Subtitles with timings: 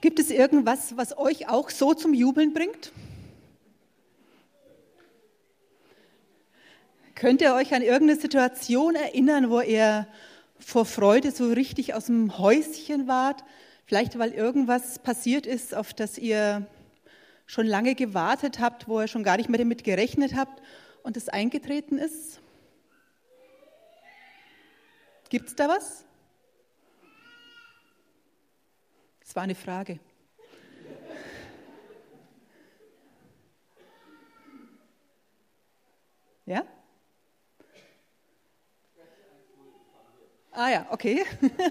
[0.00, 2.92] Gibt es irgendwas, was euch auch so zum Jubeln bringt?
[7.14, 10.06] Könnt ihr euch an irgendeine Situation erinnern, wo ihr
[10.58, 13.42] vor Freude so richtig aus dem Häuschen wart?
[13.86, 16.66] Vielleicht weil irgendwas passiert ist, auf das ihr
[17.46, 20.60] schon lange gewartet habt, wo ihr schon gar nicht mehr damit gerechnet habt
[21.04, 22.40] und es eingetreten ist?
[25.30, 26.04] Gibt es da was?
[29.26, 29.98] Das war eine Frage.
[36.46, 36.62] Ja?
[40.52, 41.24] Ah ja, okay.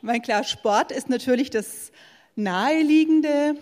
[0.00, 1.90] mein klar, Sport ist natürlich das
[2.36, 3.56] naheliegende.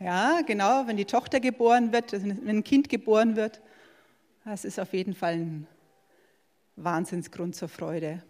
[0.00, 3.60] Ja, genau, wenn die Tochter geboren wird, wenn ein Kind geboren wird,
[4.46, 5.66] das ist auf jeden Fall ein
[6.76, 8.22] Wahnsinnsgrund zur Freude.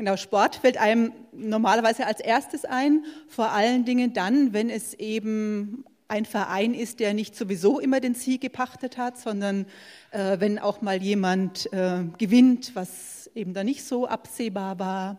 [0.00, 5.84] Genau, Sport fällt einem normalerweise als erstes ein, vor allen Dingen dann, wenn es eben
[6.08, 9.66] ein Verein ist, der nicht sowieso immer den Sieg gepachtet hat, sondern
[10.10, 15.18] äh, wenn auch mal jemand äh, gewinnt, was eben da nicht so absehbar war.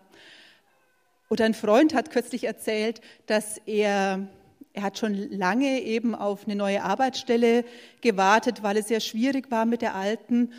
[1.30, 4.28] Oder ein Freund hat kürzlich erzählt, dass er,
[4.74, 7.66] er hat schon lange eben auf eine neue Arbeitsstelle
[8.02, 10.52] gewartet, weil es sehr schwierig war mit der alten.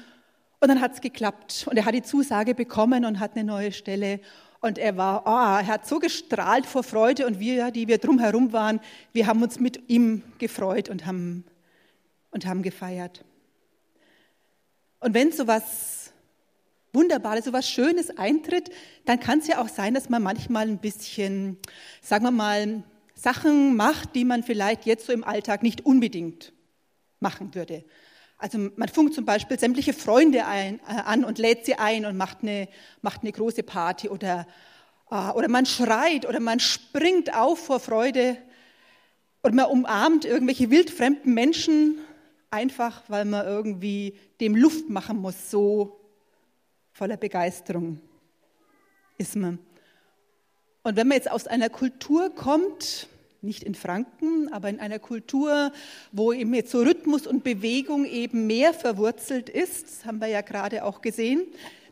[0.63, 3.73] Und dann hat es geklappt und er hat die Zusage bekommen und hat eine neue
[3.73, 4.21] Stelle.
[4.61, 8.53] Und er war, oh, er hat so gestrahlt vor Freude und wir, die wir drumherum
[8.53, 8.79] waren,
[9.13, 11.43] wir haben uns mit ihm gefreut und haben,
[12.31, 13.25] und haben gefeiert.
[15.01, 16.13] Und wenn so was
[16.93, 18.71] Wunderbares, so was Schönes eintritt,
[19.05, 21.59] dann kann es ja auch sein, dass man manchmal ein bisschen,
[22.03, 22.85] sagen wir mal,
[23.17, 26.53] Sachen macht, die man vielleicht jetzt so im Alltag nicht unbedingt
[27.19, 27.83] machen würde.
[28.43, 32.17] Also man funkt zum Beispiel sämtliche Freunde ein, äh, an und lädt sie ein und
[32.17, 32.67] macht eine,
[33.01, 34.48] macht eine große Party oder,
[35.12, 38.37] äh, oder man schreit oder man springt auf vor Freude
[39.45, 41.98] oder man umarmt irgendwelche wildfremden Menschen,
[42.51, 46.01] einfach weil man irgendwie dem Luft machen muss, so
[46.91, 48.01] voller Begeisterung
[49.19, 49.61] ist man.
[50.83, 53.07] Und wenn man jetzt aus einer Kultur kommt,
[53.42, 55.73] nicht in Franken, aber in einer Kultur,
[56.13, 60.42] wo eben jetzt so Rhythmus und Bewegung eben mehr verwurzelt ist, das haben wir ja
[60.42, 61.42] gerade auch gesehen,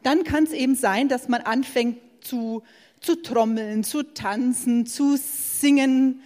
[0.03, 2.62] dann kann es eben sein, dass man anfängt zu,
[3.00, 6.22] zu trommeln, zu tanzen, zu singen.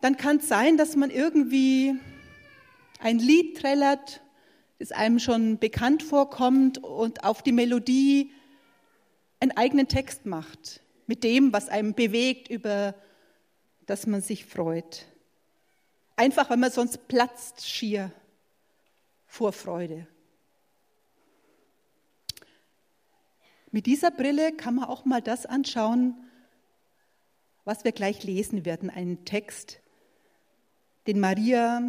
[0.00, 1.94] Dann kann es sein, dass man irgendwie
[3.00, 4.20] ein Lied trällert,
[4.78, 8.30] das einem schon bekannt vorkommt und auf die Melodie
[9.40, 12.94] einen eigenen Text macht, mit dem, was einem bewegt über
[13.86, 15.06] dass man sich freut.
[16.16, 18.12] Einfach, weil man sonst platzt schier
[19.26, 20.06] vor Freude.
[23.70, 26.14] Mit dieser Brille kann man auch mal das anschauen,
[27.64, 29.80] was wir gleich lesen werden, einen Text,
[31.08, 31.82] den Maria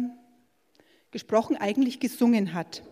[1.12, 2.82] gesprochen eigentlich gesungen hat.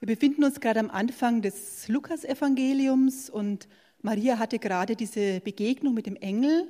[0.00, 3.68] Wir befinden uns gerade am Anfang des Lukasevangeliums und
[4.08, 6.66] Maria hatte gerade diese Begegnung mit dem Engel,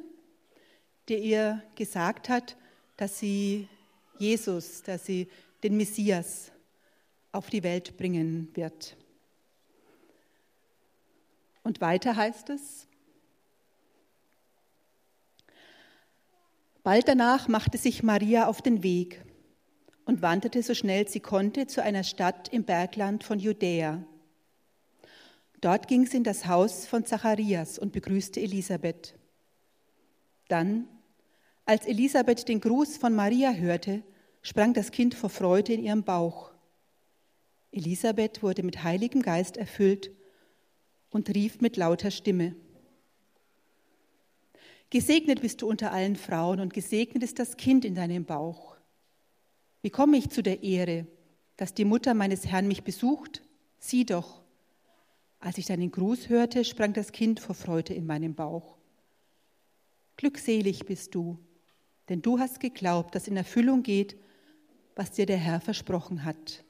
[1.07, 2.57] der ihr gesagt hat,
[2.97, 3.69] dass sie
[4.19, 5.29] Jesus, dass sie
[5.63, 6.51] den Messias
[7.31, 8.97] auf die Welt bringen wird.
[11.63, 12.89] Und weiter heißt es,
[16.83, 19.23] bald danach machte sich Maria auf den Weg
[20.07, 24.03] und wanderte so schnell sie konnte zu einer Stadt im Bergland von Judäa
[25.61, 29.15] Dort ging sie in das Haus von Zacharias und begrüßte Elisabeth.
[30.47, 30.89] Dann,
[31.65, 34.03] als Elisabeth den Gruß von Maria hörte,
[34.43, 36.53] sprang das Kind vor Freude in ihrem Bauch.
[37.73, 40.11] Elisabeth wurde mit Heiligem Geist erfüllt
[41.11, 42.55] und rief mit lauter Stimme.
[44.91, 48.77] Gesegnet bist du unter allen Frauen und gesegnet ist das Kind in deinem Bauch.
[49.83, 51.07] Wie komme ich zu der Ehre,
[51.57, 53.43] dass die Mutter meines Herrn mich besucht?
[53.79, 54.38] Sieh doch,
[55.41, 58.77] als ich deinen Gruß hörte, sprang das Kind vor Freude in meinem Bauch.
[60.17, 61.39] Glückselig bist du,
[62.09, 64.17] denn du hast geglaubt, dass in Erfüllung geht,
[64.97, 66.65] was dir der Herr versprochen hat.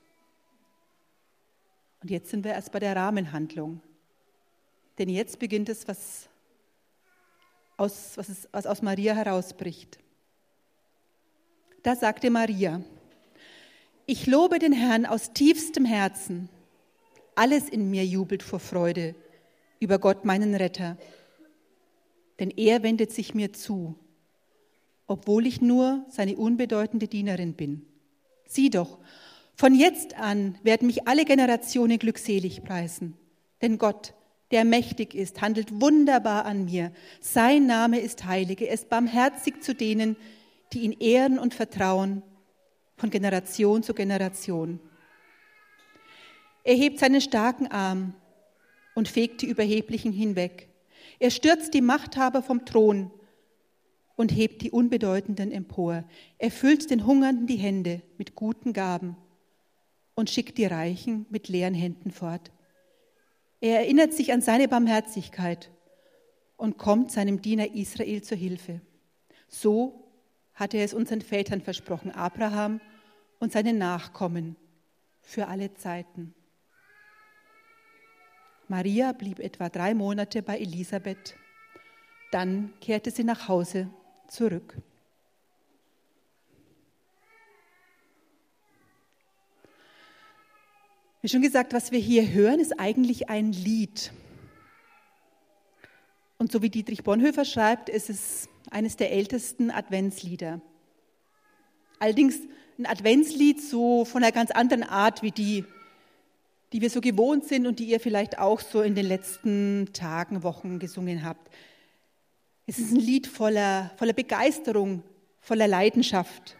[2.02, 3.80] Und jetzt sind wir erst bei der Rahmenhandlung.
[4.98, 6.28] Denn jetzt beginnt es, was
[7.76, 9.98] aus, was, es, was aus Maria herausbricht.
[11.82, 12.82] Da sagte Maria,
[14.04, 16.50] ich lobe den Herrn aus tiefstem Herzen
[17.38, 19.14] alles in mir jubelt vor Freude
[19.80, 20.96] über Gott, meinen Retter.
[22.40, 23.94] Denn er wendet sich mir zu,
[25.06, 27.86] obwohl ich nur seine unbedeutende Dienerin bin.
[28.46, 28.98] Sieh doch,
[29.58, 33.14] Von jetzt an werden mich alle Generationen glückselig preisen.
[33.60, 34.14] Denn Gott,
[34.52, 36.92] der mächtig ist, handelt wunderbar an mir.
[37.20, 38.60] Sein Name ist heilig.
[38.60, 40.14] Er ist barmherzig zu denen,
[40.72, 42.22] die ihn ehren und vertrauen,
[42.96, 44.78] von Generation zu Generation.
[46.64, 48.14] Er hebt seinen starken Arm
[48.94, 50.68] und fegt die Überheblichen hinweg.
[51.18, 53.10] Er stürzt die Machthaber vom Thron
[54.16, 56.04] und hebt die Unbedeutenden empor.
[56.38, 59.16] Er füllt den Hungernden die Hände mit guten Gaben
[60.14, 62.50] und schickt die Reichen mit leeren Händen fort.
[63.60, 65.70] Er erinnert sich an seine Barmherzigkeit
[66.56, 68.80] und kommt seinem Diener Israel zur Hilfe.
[69.48, 70.10] So
[70.54, 72.80] hat er es unseren Vätern versprochen, Abraham
[73.38, 74.56] und seinen Nachkommen
[75.22, 76.34] für alle Zeiten.
[78.68, 81.34] Maria blieb etwa drei Monate bei Elisabeth.
[82.30, 83.88] Dann kehrte sie nach Hause
[84.28, 84.76] zurück.
[91.22, 94.12] Wie schon gesagt, was wir hier hören, ist eigentlich ein Lied.
[96.36, 100.60] Und so wie Dietrich Bonhoeffer schreibt, ist es eines der ältesten Adventslieder.
[101.98, 102.38] Allerdings
[102.78, 105.64] ein Adventslied so von einer ganz anderen Art wie die,
[106.72, 110.42] die wir so gewohnt sind und die ihr vielleicht auch so in den letzten Tagen,
[110.42, 111.50] Wochen gesungen habt.
[112.66, 115.02] Es ist ein Lied voller, voller Begeisterung,
[115.40, 116.56] voller Leidenschaft,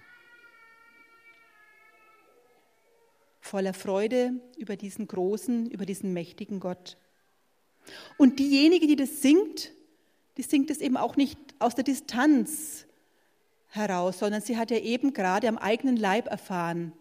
[3.40, 6.96] voller Freude über diesen großen, über diesen mächtigen Gott.
[8.16, 9.72] Und diejenige, die das singt,
[10.36, 12.86] die singt es eben auch nicht aus der Distanz
[13.68, 16.92] heraus, sondern sie hat ja eben gerade am eigenen Leib erfahren,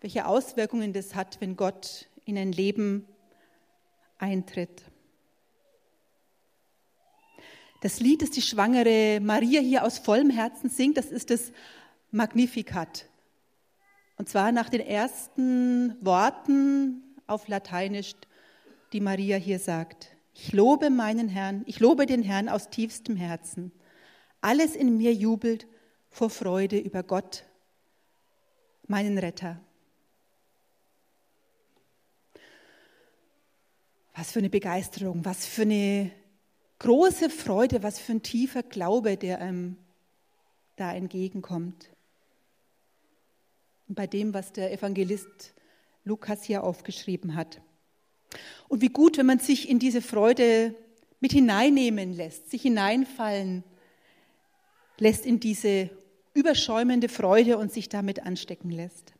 [0.00, 3.06] welche Auswirkungen das hat, wenn Gott in ein Leben
[4.18, 4.82] eintritt.
[7.82, 11.52] Das Lied, das die schwangere Maria hier aus vollem Herzen singt, das ist das
[12.10, 13.08] Magnificat.
[14.16, 18.14] Und zwar nach den ersten Worten auf Lateinisch,
[18.92, 20.16] die Maria hier sagt.
[20.32, 23.72] Ich lobe meinen Herrn, ich lobe den Herrn aus tiefstem Herzen.
[24.40, 25.66] Alles in mir jubelt
[26.08, 27.44] vor Freude über Gott,
[28.86, 29.60] meinen Retter.
[34.16, 36.10] Was für eine Begeisterung, was für eine
[36.78, 39.76] große Freude, was für ein tiefer Glaube, der einem
[40.76, 41.90] da entgegenkommt.
[43.88, 45.54] Und bei dem, was der Evangelist
[46.04, 47.60] Lukas hier aufgeschrieben hat.
[48.68, 50.74] Und wie gut, wenn man sich in diese Freude
[51.20, 53.64] mit hineinnehmen lässt, sich hineinfallen
[54.98, 55.90] lässt in diese
[56.32, 59.15] überschäumende Freude und sich damit anstecken lässt.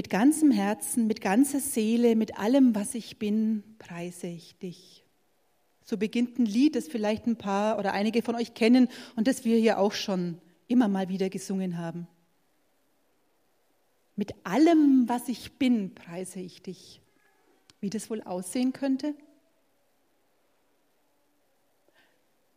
[0.00, 5.04] Mit ganzem Herzen, mit ganzer Seele, mit allem, was ich bin, preise ich dich.
[5.84, 9.44] So beginnt ein Lied, das vielleicht ein paar oder einige von euch kennen und das
[9.44, 10.38] wir hier auch schon
[10.68, 12.06] immer mal wieder gesungen haben.
[14.16, 17.02] Mit allem, was ich bin, preise ich dich.
[17.82, 19.14] Wie das wohl aussehen könnte?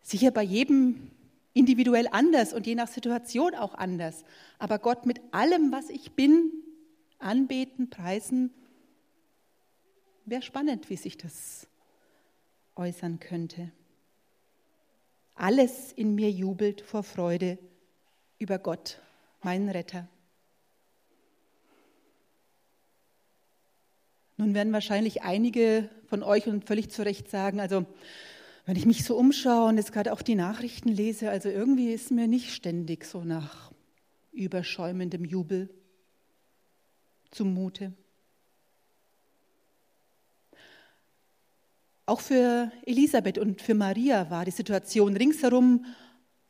[0.02, 1.12] Sicher bei jedem
[1.54, 4.24] individuell anders und je nach Situation auch anders.
[4.60, 6.63] Aber Gott mit allem, was ich bin,
[7.24, 8.52] anbeten, preisen.
[10.26, 11.68] Wäre spannend, wie sich das
[12.76, 13.72] äußern könnte.
[15.36, 17.58] Alles in mir jubelt vor Freude
[18.38, 19.02] über Gott,
[19.42, 20.08] meinen Retter.
[24.38, 27.86] Nun werden wahrscheinlich einige von euch und völlig zu Recht sagen, also
[28.66, 32.12] wenn ich mich so umschaue und jetzt gerade auch die Nachrichten lese, also irgendwie ist
[32.12, 33.72] mir nicht ständig so nach
[34.32, 35.70] überschäumendem Jubel
[37.34, 37.94] zumute.
[42.06, 45.86] Auch für Elisabeth und für Maria war die Situation ringsherum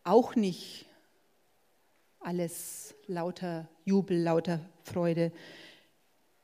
[0.03, 0.87] auch nicht
[2.19, 5.31] alles lauter Jubel, lauter Freude.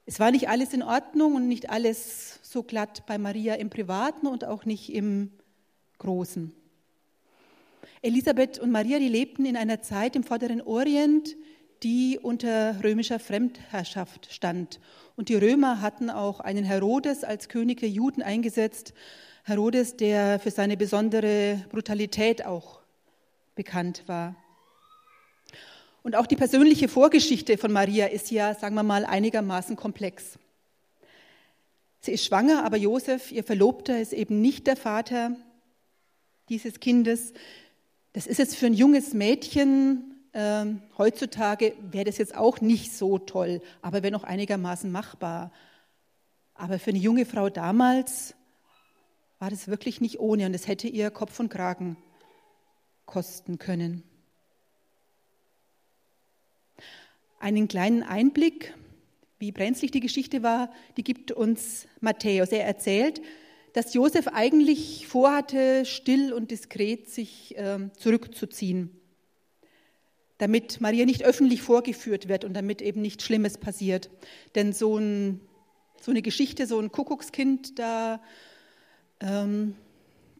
[0.05, 4.27] Es war nicht alles in Ordnung und nicht alles so glatt bei Maria im Privaten
[4.27, 5.31] und auch nicht im
[5.97, 6.53] Großen.
[8.01, 11.35] Elisabeth und Maria, die lebten in einer Zeit im Vorderen Orient,
[11.83, 14.79] die unter römischer Fremdherrschaft stand.
[15.15, 18.93] Und die Römer hatten auch einen Herodes als König der Juden eingesetzt.
[19.43, 22.79] Herodes, der für seine besondere Brutalität auch
[23.55, 24.35] bekannt war.
[26.03, 30.39] Und auch die persönliche Vorgeschichte von Maria ist ja, sagen wir mal, einigermaßen komplex.
[32.01, 35.35] Sie ist schwanger, aber Josef, ihr Verlobter, ist eben nicht der Vater
[36.47, 37.33] dieses Kindes.
[38.13, 40.08] Das ist jetzt für ein junges Mädchen
[40.41, 45.51] ähm, heutzutage wäre das jetzt auch nicht so toll, aber wäre noch einigermaßen machbar.
[46.53, 48.35] Aber für eine junge Frau damals
[49.39, 51.97] war das wirklich nicht ohne und es hätte ihr Kopf und Kragen
[53.05, 54.03] kosten können.
[57.39, 58.73] Einen kleinen Einblick,
[59.39, 62.53] wie brenzlig die Geschichte war, die gibt uns Matthäus.
[62.53, 63.21] Er erzählt,
[63.73, 68.98] dass Josef eigentlich vorhatte, still und diskret sich äh, zurückzuziehen,
[70.39, 74.09] damit Maria nicht öffentlich vorgeführt wird und damit eben nichts Schlimmes passiert.
[74.55, 75.41] Denn so, ein,
[76.01, 78.21] so eine Geschichte, so ein Kuckuckskind, da,
[79.19, 79.75] ähm,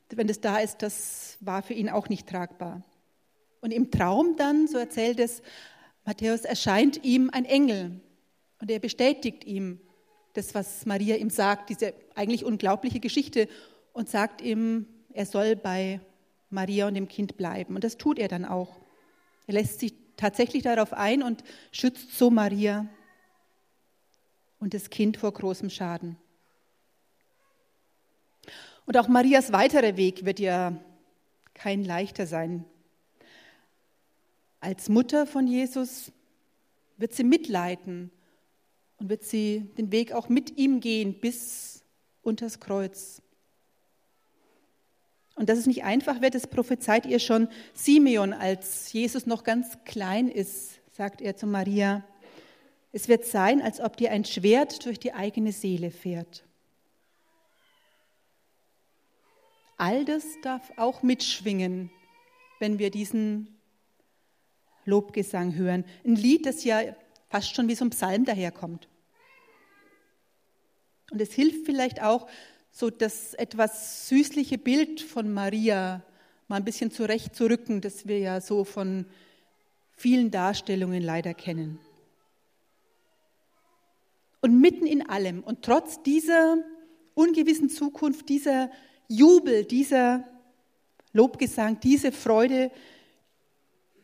[0.10, 2.82] wenn das da ist, das war für ihn auch nicht tragbar.
[3.62, 5.42] Und im Traum dann, so erzählt es
[6.06, 8.00] Matthäus, erscheint ihm ein Engel
[8.62, 9.82] und er bestätigt ihm
[10.34, 13.50] das, was Maria ihm sagt, diese eigentlich unglaubliche Geschichte
[13.92, 16.00] und sagt ihm, er soll bei
[16.50, 17.76] Maria und dem Kind bleiben.
[17.76, 18.80] Und das tut er dann auch.
[19.50, 22.88] Er lässt sich tatsächlich darauf ein und schützt so Maria
[24.60, 26.18] und das Kind vor großem Schaden.
[28.86, 30.80] Und auch Marias weiterer Weg wird ja
[31.56, 32.64] kein leichter sein.
[34.60, 36.12] Als Mutter von Jesus
[36.98, 38.12] wird sie mitleiden
[39.00, 41.84] und wird sie den Weg auch mit ihm gehen bis
[42.22, 43.24] unters Kreuz.
[45.40, 49.78] Und dass es nicht einfach wird, das prophezeit ihr schon Simeon, als Jesus noch ganz
[49.86, 52.04] klein ist, sagt er zu Maria.
[52.92, 56.44] Es wird sein, als ob dir ein Schwert durch die eigene Seele fährt.
[59.78, 61.90] All das darf auch mitschwingen,
[62.60, 63.62] wenn wir diesen
[64.84, 65.86] Lobgesang hören.
[66.04, 66.82] Ein Lied, das ja
[67.30, 68.90] fast schon wie so ein Psalm daherkommt.
[71.12, 72.28] Und es hilft vielleicht auch,
[72.80, 76.02] so das etwas süßliche Bild von Maria
[76.48, 79.06] mal ein bisschen zurechtzurücken, das wir ja so von
[79.98, 81.78] vielen Darstellungen leider kennen.
[84.40, 86.56] Und mitten in allem und trotz dieser
[87.16, 88.72] ungewissen Zukunft, dieser
[89.10, 90.24] Jubel, dieser
[91.12, 92.72] Lobgesang, diese Freude,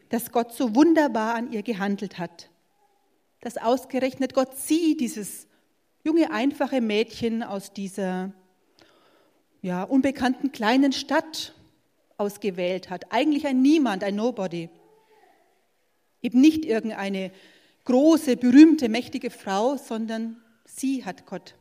[0.09, 2.49] dass Gott so wunderbar an ihr gehandelt hat,
[3.39, 5.47] dass ausgerechnet Gott sie, dieses
[6.03, 8.33] junge, einfache Mädchen aus dieser
[9.65, 11.55] ja, unbekannten kleinen Stadt
[12.17, 13.11] ausgewählt hat.
[13.11, 14.69] Eigentlich ein Niemand, ein Nobody.
[16.21, 17.31] Eben nicht irgendeine
[17.85, 21.55] große, berühmte, mächtige Frau, sondern sie hat Gott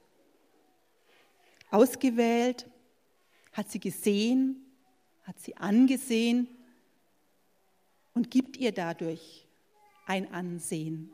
[1.71, 2.67] ausgewählt,
[3.55, 4.67] hat sie gesehen,
[5.23, 6.47] hat sie angesehen
[8.13, 9.47] und gibt ihr dadurch
[10.05, 11.11] ein Ansehen.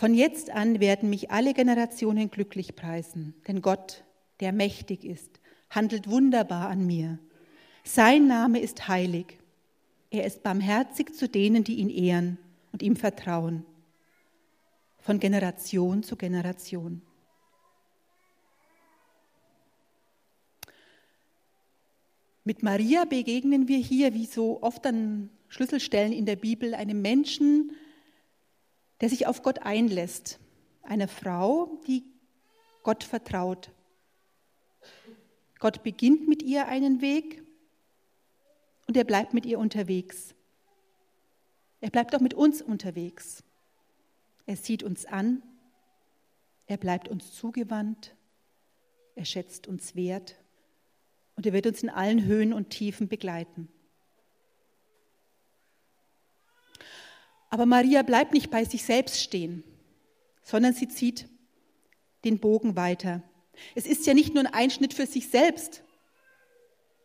[0.00, 4.02] Von jetzt an werden mich alle Generationen glücklich preisen, denn Gott,
[4.40, 7.18] der mächtig ist, handelt wunderbar an mir.
[7.84, 9.36] Sein Name ist heilig.
[10.10, 12.38] Er ist barmherzig zu denen, die ihn ehren
[12.72, 13.66] und ihm vertrauen,
[15.00, 17.02] von Generation zu Generation.
[22.44, 27.72] Mit Maria begegnen wir hier, wie so oft an Schlüsselstellen in der Bibel, einem Menschen,
[29.00, 30.38] der sich auf Gott einlässt.
[30.82, 32.04] Eine Frau, die
[32.82, 33.70] Gott vertraut.
[35.58, 37.42] Gott beginnt mit ihr einen Weg
[38.86, 40.34] und er bleibt mit ihr unterwegs.
[41.80, 43.42] Er bleibt auch mit uns unterwegs.
[44.46, 45.42] Er sieht uns an,
[46.66, 48.14] er bleibt uns zugewandt,
[49.14, 50.36] er schätzt uns wert
[51.36, 53.68] und er wird uns in allen Höhen und Tiefen begleiten.
[57.50, 59.64] Aber Maria bleibt nicht bei sich selbst stehen,
[60.42, 61.28] sondern sie zieht
[62.24, 63.22] den Bogen weiter.
[63.74, 65.82] Es ist ja nicht nur ein Einschnitt für sich selbst,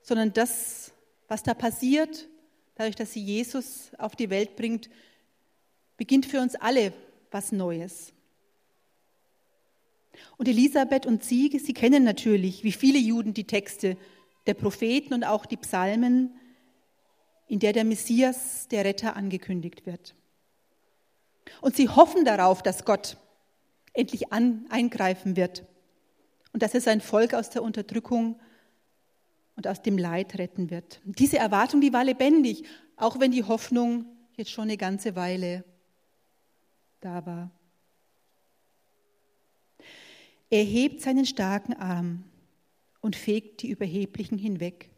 [0.01, 0.93] sondern das,
[1.27, 2.29] was da passiert,
[2.75, 4.89] dadurch, dass sie Jesus auf die Welt bringt,
[5.97, 6.93] beginnt für uns alle
[7.31, 8.13] was Neues.
[10.37, 13.97] Und Elisabeth und sie, sie kennen natürlich, wie viele Juden, die Texte
[14.45, 16.35] der Propheten und auch die Psalmen,
[17.47, 20.15] in der der Messias, der Retter, angekündigt wird.
[21.61, 23.17] Und sie hoffen darauf, dass Gott
[23.93, 25.63] endlich an, eingreifen wird
[26.53, 28.39] und dass er sein Volk aus der Unterdrückung
[29.55, 31.01] und aus dem Leid retten wird.
[31.05, 32.63] Diese Erwartung, die war lebendig,
[32.97, 35.63] auch wenn die Hoffnung jetzt schon eine ganze Weile
[36.99, 37.51] da war.
[40.49, 42.23] Er hebt seinen starken Arm
[43.01, 44.89] und fegt die Überheblichen hinweg.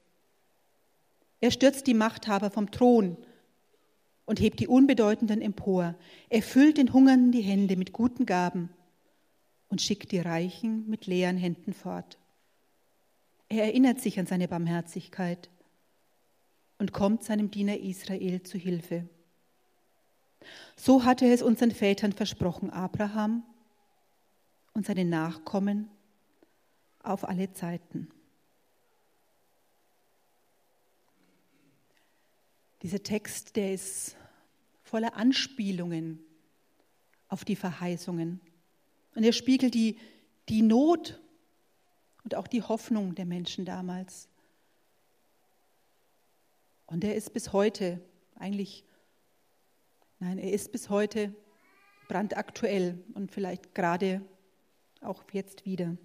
[1.40, 3.18] Er stürzt die Machthaber vom Thron
[4.28, 5.96] und hebt die Unbedeutenden empor.
[6.30, 8.70] Er füllt den Hungernden die Hände mit guten Gaben
[9.70, 12.20] und schickt die Reichen mit leeren Händen fort.
[13.50, 15.50] Er erinnert sich an seine Barmherzigkeit
[16.78, 19.08] und kommt seinem Diener Israel zu Hilfe.
[20.76, 23.44] So hatte er es unseren Vätern versprochen, Abraham
[24.74, 25.90] und seine Nachkommen
[27.02, 28.10] auf alle Zeiten.
[32.82, 34.16] Dieser Text, der ist
[34.84, 36.20] voller Anspielungen
[37.28, 38.40] auf die Verheißungen.
[39.16, 39.98] Und er spiegelt die,
[40.50, 41.20] die Not
[42.24, 44.30] und auch die Hoffnung der Menschen damals.
[46.86, 48.00] Und er ist bis heute
[48.36, 48.86] eigentlich,
[50.20, 51.34] nein, er ist bis heute
[52.08, 54.22] brandaktuell und vielleicht gerade
[55.02, 55.98] auch jetzt wieder.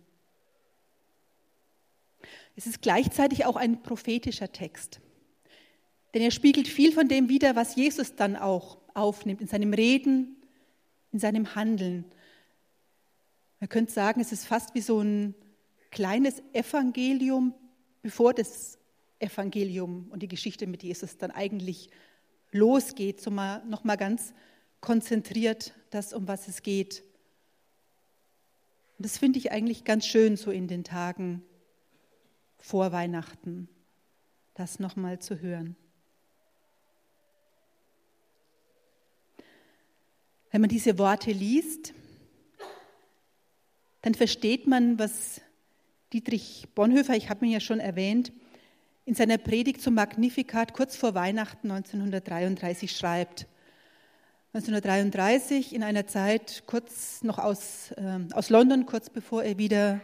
[2.56, 5.00] Es ist gleichzeitig auch ein prophetischer Text,
[6.14, 10.36] denn er spiegelt viel von dem wider, was Jesus dann auch aufnimmt in seinem Reden,
[11.12, 12.04] in seinem Handeln.
[13.60, 15.34] Man könnte sagen, es ist fast wie so ein
[15.90, 17.54] kleines Evangelium,
[18.02, 18.78] bevor das
[19.18, 21.88] Evangelium und die Geschichte mit Jesus dann eigentlich
[22.50, 24.34] losgeht, so mal, noch mal ganz
[24.80, 27.02] konzentriert das, um was es geht.
[28.98, 31.42] Und das finde ich eigentlich ganz schön so in den Tagen
[32.58, 33.68] vor Weihnachten,
[34.54, 35.76] das noch mal zu hören.
[40.52, 41.94] Wenn man diese Worte liest,
[44.02, 45.40] dann versteht man, was
[46.12, 48.32] Dietrich Bonhoeffer, ich habe ihn ja schon erwähnt,
[49.06, 53.46] in seiner Predigt zum Magnificat kurz vor Weihnachten 1933 schreibt.
[54.52, 60.02] 1933 in einer Zeit kurz noch aus, äh, aus London, kurz bevor er wieder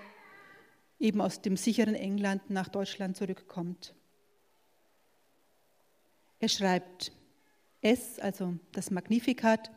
[0.99, 3.95] eben aus dem sicheren England nach Deutschland zurückkommt.
[6.41, 7.13] Er schreibt,
[7.83, 9.71] es, also das Magnificat,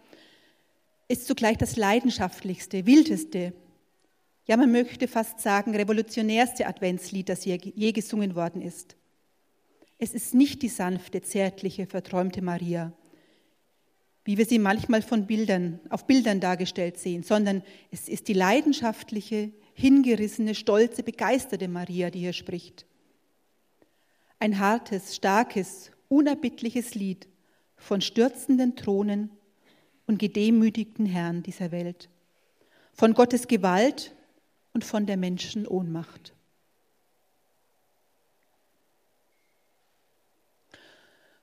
[1.11, 3.53] ist zugleich das leidenschaftlichste, wildeste,
[4.47, 8.95] ja man möchte fast sagen revolutionärste Adventslied, das je, je gesungen worden ist.
[9.97, 12.93] Es ist nicht die sanfte, zärtliche, verträumte Maria,
[14.23, 19.51] wie wir sie manchmal von Bildern, auf Bildern dargestellt sehen, sondern es ist die leidenschaftliche,
[19.73, 22.85] hingerissene, stolze, begeisterte Maria, die hier spricht.
[24.39, 27.27] Ein hartes, starkes, unerbittliches Lied
[27.75, 29.29] von stürzenden Thronen
[30.11, 32.09] und gedemütigten Herren dieser Welt,
[32.91, 34.13] von Gottes Gewalt
[34.73, 36.33] und von der Menschen Ohnmacht.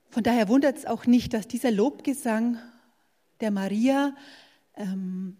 [0.09, 2.59] Von daher wundert es auch nicht, dass dieser Lobgesang
[3.41, 4.15] der Maria
[4.75, 5.35] ähm,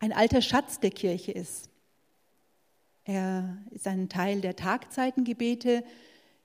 [0.00, 1.70] ein alter Schatz der Kirche ist.
[3.04, 5.84] Er ist ein Teil der Tagzeitengebete,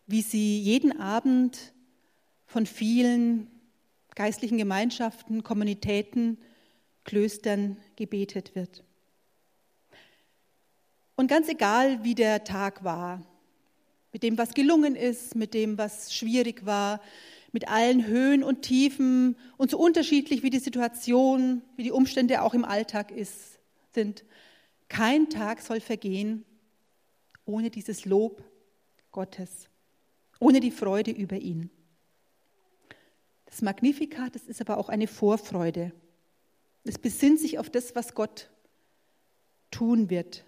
[0.06, 1.74] wie sie jeden Abend
[2.46, 3.48] von vielen
[4.15, 6.38] geistlichen Gemeinschaften, Kommunitäten,
[7.04, 8.84] Klöstern gebetet wird.
[11.15, 13.21] Und ganz egal, wie der Tag war,
[14.12, 17.02] mit dem, was gelungen ist, mit dem, was schwierig war,
[17.52, 22.54] mit allen Höhen und Tiefen und so unterschiedlich wie die Situation, wie die Umstände auch
[22.54, 23.60] im Alltag ist,
[23.93, 24.24] sind.
[24.89, 26.45] Kein Tag soll vergehen
[27.45, 28.43] ohne dieses Lob
[29.12, 29.69] Gottes,
[30.39, 31.69] ohne die Freude über ihn.
[33.52, 35.92] Das Magnificat, das ist aber auch eine Vorfreude.
[36.84, 38.50] Es besinnt sich auf das, was Gott
[39.70, 40.46] tun wird.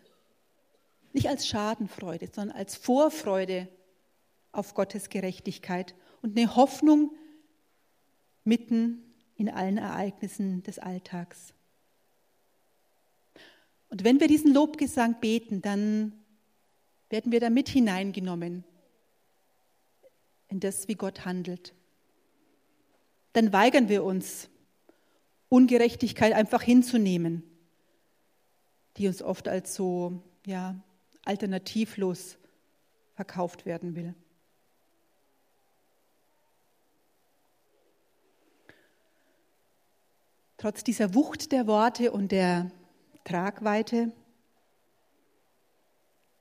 [1.11, 3.67] Nicht als Schadenfreude, sondern als Vorfreude
[4.51, 7.11] auf Gottes Gerechtigkeit und eine Hoffnung
[8.45, 9.03] mitten
[9.35, 11.53] in allen Ereignissen des Alltags.
[13.89, 16.13] Und wenn wir diesen Lobgesang beten, dann
[17.09, 18.63] werden wir damit hineingenommen
[20.47, 21.73] in das, wie Gott handelt.
[23.33, 24.49] Dann weigern wir uns,
[25.49, 27.43] Ungerechtigkeit einfach hinzunehmen,
[28.97, 30.75] die uns oft als so ja,
[31.25, 32.37] alternativlos
[33.15, 34.15] verkauft werden will.
[40.57, 42.71] Trotz dieser Wucht der Worte und der
[43.25, 44.11] Tragweite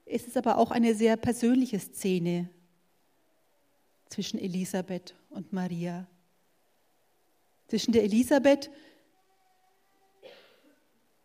[0.04, 2.48] ist es aber auch eine sehr persönliche Szene
[4.08, 6.06] zwischen Elisabeth und Maria.
[7.72, 8.70] Zwischen der Elisabeth,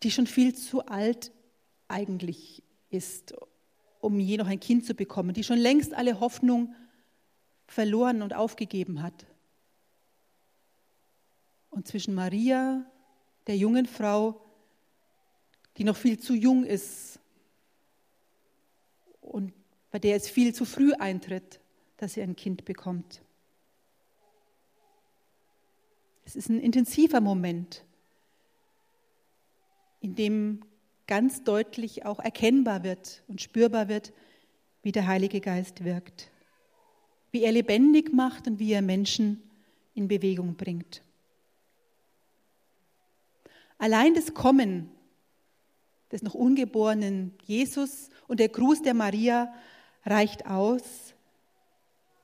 [0.01, 1.33] die schon viel zu alt
[1.89, 3.33] eigentlich ist,
[3.99, 6.73] um je noch ein Kind zu bekommen, die schon längst alle Hoffnung
[7.67, 9.25] verloren und aufgegeben hat
[11.69, 12.89] und zwischen Maria,
[13.47, 14.39] der jungen Frau,
[15.75, 17.19] die noch viel zu jung ist
[19.19, 19.51] und
[19.91, 21.59] bei der es viel zu früh eintritt,
[21.97, 23.21] dass sie ein Kind bekommt.
[26.27, 27.85] Es ist ein intensiver Moment,
[30.01, 30.59] in dem
[31.07, 34.11] ganz deutlich auch erkennbar wird und spürbar wird,
[34.83, 36.29] wie der Heilige Geist wirkt,
[37.31, 39.41] wie er lebendig macht und wie er Menschen
[39.93, 41.01] in Bewegung bringt.
[43.77, 44.91] Allein das Kommen
[46.11, 49.53] des noch ungeborenen Jesus und der Gruß der Maria
[50.05, 51.13] reicht aus,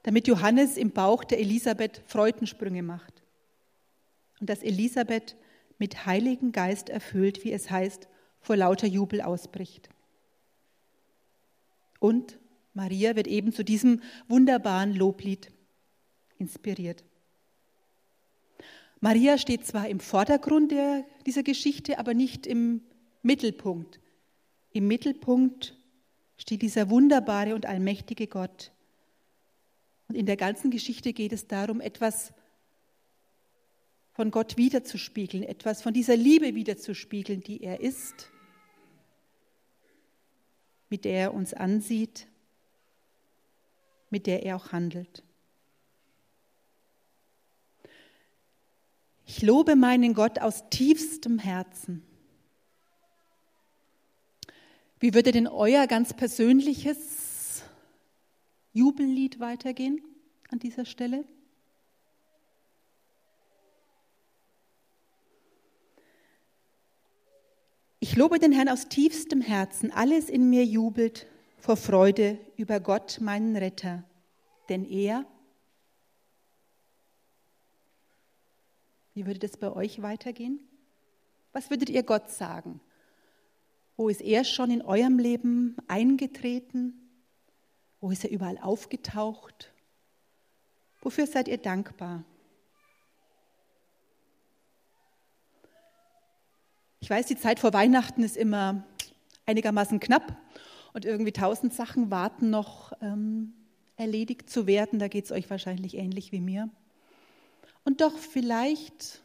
[0.03, 3.12] damit Johannes im Bauch der Elisabeth Freudensprünge macht
[4.43, 5.37] und dass Elisabeth
[5.77, 8.09] mit Heiligen Geist erfüllt, wie es heißt,
[8.41, 9.87] vor lauter Jubel ausbricht.
[12.01, 12.39] Und
[12.73, 15.49] Maria wird eben zu diesem wunderbaren Loblied
[16.39, 17.05] inspiriert.
[18.99, 22.81] Maria steht zwar im Vordergrund der, dieser Geschichte, aber nicht im
[23.21, 24.01] Mittelpunkt.
[24.73, 25.77] Im Mittelpunkt
[26.35, 28.73] steht dieser wunderbare und allmächtige Gott.
[30.09, 32.33] Und in der ganzen Geschichte geht es darum, etwas
[34.13, 38.31] von Gott wiederzuspiegeln, etwas von dieser Liebe wiederzuspiegeln, die er ist,
[40.89, 42.27] mit der er uns ansieht,
[44.11, 45.23] mit der er auch handelt.
[49.25, 52.03] Ich lobe meinen Gott aus tiefstem Herzen.
[54.99, 57.63] Wie würde denn euer ganz persönliches
[58.73, 60.01] Jubellied weitergehen
[60.49, 61.25] an dieser Stelle?
[68.13, 69.89] Ich lobe den Herrn aus tiefstem Herzen.
[69.89, 71.25] Alles in mir jubelt
[71.57, 74.03] vor Freude über Gott, meinen Retter.
[74.69, 75.25] Denn er,
[79.15, 80.59] wie würde das bei euch weitergehen?
[81.53, 82.81] Was würdet ihr Gott sagen?
[83.97, 86.93] Wo ist er schon in eurem Leben eingetreten?
[87.99, 89.73] Wo ist er überall aufgetaucht?
[91.01, 92.23] Wofür seid ihr dankbar?
[97.13, 98.83] Weiß, die Zeit vor Weihnachten ist immer
[99.45, 100.35] einigermaßen knapp
[100.93, 103.53] und irgendwie tausend Sachen warten noch ähm,
[103.97, 104.97] erledigt zu werden.
[104.97, 106.71] Da geht es euch wahrscheinlich ähnlich wie mir.
[107.83, 109.21] Und doch vielleicht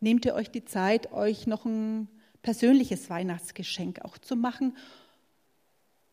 [0.00, 2.08] nehmt ihr euch die Zeit, euch noch ein
[2.42, 4.76] persönliches Weihnachtsgeschenk auch zu machen,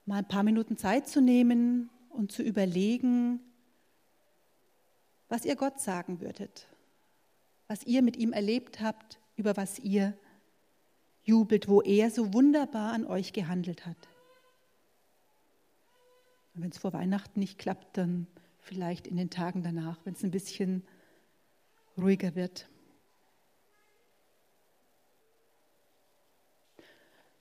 [0.06, 3.40] mal ein paar Minuten Zeit zu nehmen und zu überlegen,
[5.30, 6.68] was ihr Gott sagen würdet,
[7.68, 10.16] was ihr mit ihm erlebt habt, über was ihr
[11.28, 13.98] jubelt, wo er so wunderbar an euch gehandelt hat.
[16.54, 18.28] Wenn es vor Weihnachten nicht klappt, dann
[18.62, 20.88] vielleicht in den Tagen danach, wenn es ein bisschen
[21.98, 22.68] ruhiger wird.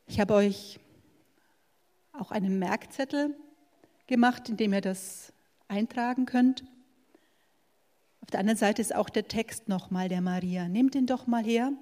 [0.08, 0.78] Ich habe euch
[2.12, 3.36] auch einen Merkzettel
[4.06, 5.32] gemacht, in dem ihr das
[5.68, 6.64] eintragen könnt.
[8.20, 10.68] Auf der anderen Seite ist auch der Text nochmal der Maria.
[10.68, 11.72] Nehmt ihn doch mal her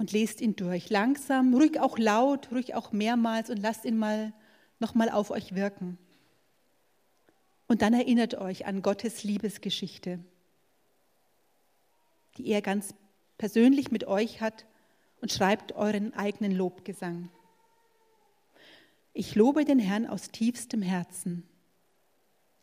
[0.00, 0.88] und lest ihn durch.
[0.88, 4.32] Langsam, ruhig auch laut, ruhig auch mehrmals und lasst ihn mal
[4.78, 5.98] nochmal auf euch wirken.
[7.68, 10.18] Und dann erinnert euch an Gottes Liebesgeschichte,
[12.38, 12.94] die er ganz
[13.36, 14.64] persönlich mit euch hat
[15.20, 17.28] und schreibt euren eigenen Lobgesang.
[19.12, 21.46] Ich lobe den Herrn aus tiefstem Herzen.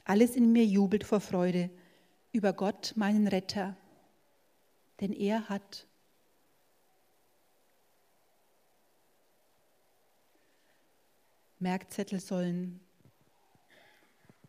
[0.06, 1.69] Alles in mir jubelt vor Freude
[2.32, 3.78] über Gott, meinen Retter,
[5.02, 5.86] denn er hat
[11.60, 12.80] Merkzettel sollen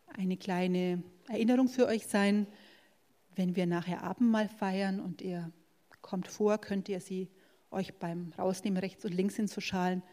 [0.07, 2.47] eine kleine Erinnerung für euch sein.
[3.35, 5.51] Wenn wir nachher Abendmahl feiern und ihr
[6.01, 7.29] kommt vor, könnt ihr sie
[7.71, 10.03] euch beim Rausnehmen rechts und links hin zu Schalen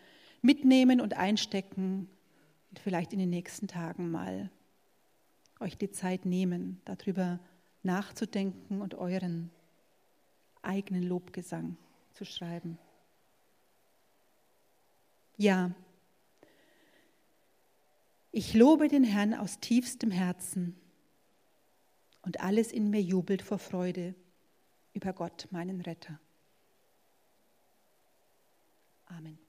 [0.43, 2.09] mitnehmen und einstecken
[2.71, 4.51] und vielleicht in den nächsten Tagen mal
[5.61, 7.41] euch die Zeit nehmen, darüber
[7.83, 9.51] nachzudenken und euren
[10.63, 11.77] eigenen Lobgesang
[12.13, 12.79] zu schreiben.
[15.37, 15.75] Ja,
[18.37, 20.79] ich lobe den Herrn aus tiefstem Herzen
[22.20, 24.14] und alles in mir jubelt vor Freude
[24.92, 26.20] über Gott, meinen Retter.
[29.07, 29.46] Amen.